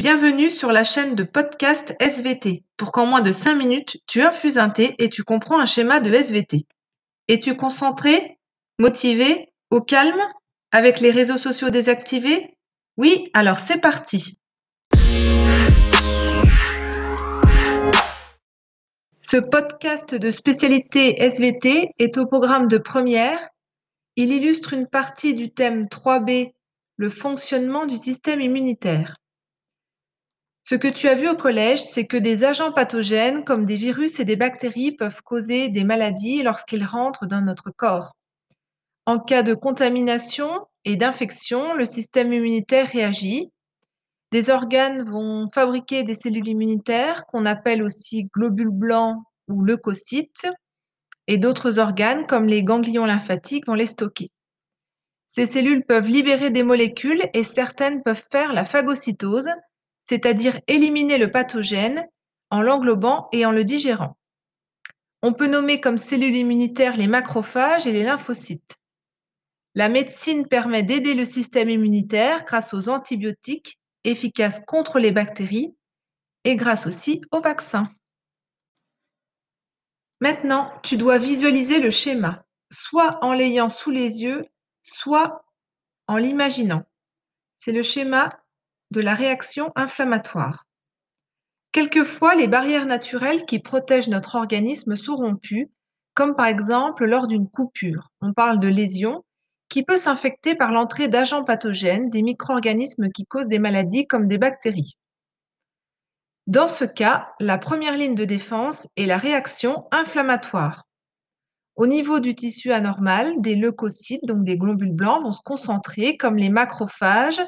[0.00, 4.56] Bienvenue sur la chaîne de podcast SVT pour qu'en moins de 5 minutes, tu infuses
[4.56, 6.66] un thé et tu comprends un schéma de SVT.
[7.28, 8.38] Es-tu concentré,
[8.78, 10.22] motivé, au calme,
[10.72, 12.56] avec les réseaux sociaux désactivés?
[12.96, 14.38] Oui, alors c'est parti.
[19.20, 23.50] Ce podcast de spécialité SVT est au programme de première.
[24.16, 26.52] Il illustre une partie du thème 3B,
[26.96, 29.19] le fonctionnement du système immunitaire.
[30.62, 34.20] Ce que tu as vu au collège, c'est que des agents pathogènes comme des virus
[34.20, 38.14] et des bactéries peuvent causer des maladies lorsqu'ils rentrent dans notre corps.
[39.06, 43.50] En cas de contamination et d'infection, le système immunitaire réagit.
[44.32, 50.46] Des organes vont fabriquer des cellules immunitaires qu'on appelle aussi globules blancs ou leucocytes,
[51.26, 54.30] et d'autres organes comme les ganglions lymphatiques vont les stocker.
[55.26, 59.48] Ces cellules peuvent libérer des molécules et certaines peuvent faire la phagocytose,
[60.10, 62.04] c'est-à-dire éliminer le pathogène
[62.50, 64.18] en l'englobant et en le digérant.
[65.22, 68.76] On peut nommer comme cellules immunitaires les macrophages et les lymphocytes.
[69.76, 75.76] La médecine permet d'aider le système immunitaire grâce aux antibiotiques efficaces contre les bactéries
[76.42, 77.88] et grâce aussi aux vaccins.
[80.18, 84.44] Maintenant, tu dois visualiser le schéma, soit en l'ayant sous les yeux,
[84.82, 85.44] soit
[86.08, 86.82] en l'imaginant.
[87.58, 88.39] C'est le schéma
[88.90, 90.66] de la réaction inflammatoire.
[91.72, 95.70] Quelquefois, les barrières naturelles qui protègent notre organisme sont rompues,
[96.14, 98.10] comme par exemple lors d'une coupure.
[98.20, 99.24] On parle de lésion
[99.68, 104.38] qui peut s'infecter par l'entrée d'agents pathogènes, des micro-organismes qui causent des maladies comme des
[104.38, 104.96] bactéries.
[106.48, 110.88] Dans ce cas, la première ligne de défense est la réaction inflammatoire.
[111.76, 116.36] Au niveau du tissu anormal, des leucocytes, donc des globules blancs, vont se concentrer comme
[116.36, 117.40] les macrophages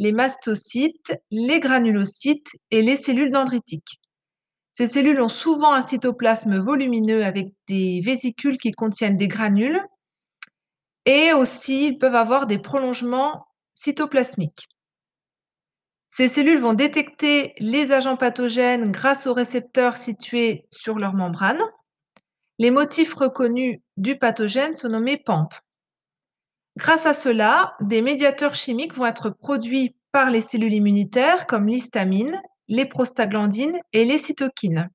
[0.00, 4.00] les mastocytes, les granulocytes et les cellules dendritiques.
[4.72, 9.84] Ces cellules ont souvent un cytoplasme volumineux avec des vésicules qui contiennent des granules
[11.04, 14.68] et aussi ils peuvent avoir des prolongements cytoplasmiques.
[16.10, 21.62] Ces cellules vont détecter les agents pathogènes grâce aux récepteurs situés sur leur membrane.
[22.58, 25.50] Les motifs reconnus du pathogène sont nommés PAMP.
[26.80, 32.40] Grâce à cela, des médiateurs chimiques vont être produits par les cellules immunitaires comme l'histamine,
[32.68, 34.88] les prostaglandines et les cytokines.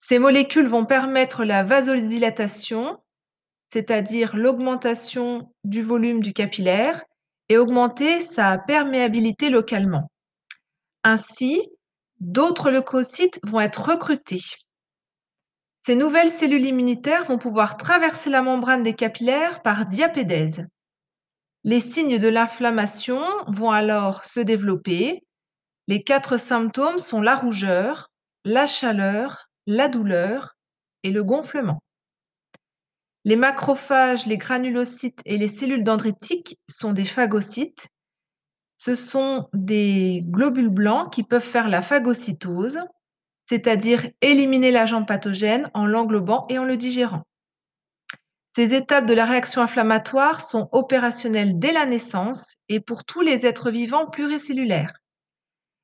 [0.00, 2.98] Ces molécules vont permettre la vasodilatation,
[3.72, 7.04] c'est-à-dire l'augmentation du volume du capillaire,
[7.48, 10.10] et augmenter sa perméabilité localement.
[11.04, 11.62] Ainsi,
[12.18, 14.42] d'autres leucocytes vont être recrutés.
[15.84, 20.64] Ces nouvelles cellules immunitaires vont pouvoir traverser la membrane des capillaires par diapédèse.
[21.64, 25.24] Les signes de l'inflammation vont alors se développer.
[25.88, 28.10] Les quatre symptômes sont la rougeur,
[28.44, 30.56] la chaleur, la douleur
[31.02, 31.80] et le gonflement.
[33.24, 37.88] Les macrophages, les granulocytes et les cellules dendritiques sont des phagocytes.
[38.76, 42.80] Ce sont des globules blancs qui peuvent faire la phagocytose
[43.52, 47.22] c'est-à-dire éliminer l'agent pathogène en l'englobant et en le digérant.
[48.56, 53.44] Ces étapes de la réaction inflammatoire sont opérationnelles dès la naissance et pour tous les
[53.44, 54.94] êtres vivants pluricellulaires.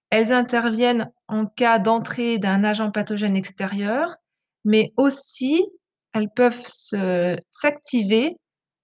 [0.09, 4.17] Elles interviennent en cas d'entrée d'un agent pathogène extérieur,
[4.65, 5.63] mais aussi
[6.15, 8.39] elles peuvent s'activer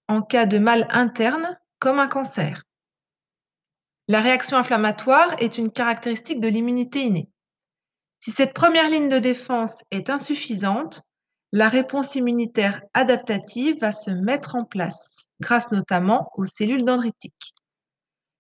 [0.08, 2.64] en cas de mal interne comme un cancer.
[4.08, 7.30] La réaction inflammatoire est une caractéristique de l'immunité innée.
[8.24, 11.02] Si cette première ligne de défense est insuffisante,
[11.52, 17.52] la réponse immunitaire adaptative va se mettre en place, grâce notamment aux cellules dendritiques.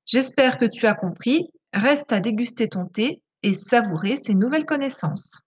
[0.06, 1.50] J'espère que tu as compris.
[1.74, 5.42] Reste à déguster ton thé et savourer ces nouvelles connaissances.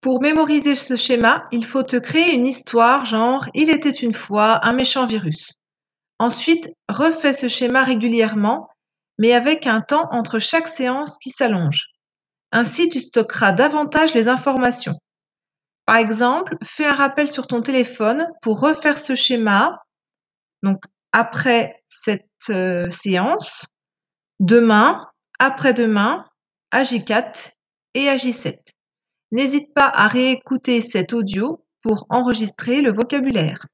[0.00, 4.66] Pour mémoriser ce schéma, il faut te créer une histoire genre Il était une fois
[4.66, 5.52] un méchant virus.
[6.18, 8.69] Ensuite, refais ce schéma régulièrement
[9.20, 11.88] mais avec un temps entre chaque séance qui s'allonge.
[12.52, 14.98] Ainsi, tu stockeras davantage les informations.
[15.84, 19.82] Par exemple, fais un rappel sur ton téléphone pour refaire ce schéma.
[20.62, 20.82] Donc,
[21.12, 23.66] après cette euh, séance,
[24.40, 25.06] demain,
[25.38, 26.24] après-demain,
[26.72, 27.52] AJ4
[27.94, 28.58] et AJ7.
[29.32, 33.66] N'hésite pas à réécouter cet audio pour enregistrer le vocabulaire.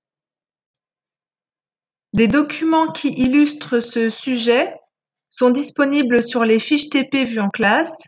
[2.15, 4.75] Des documents qui illustrent ce sujet
[5.37, 8.05] sont disponibles sur les fiches TP vues en classe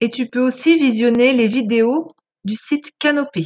[0.00, 2.08] et tu peux aussi visionner les vidéos
[2.44, 3.42] du site Canopé.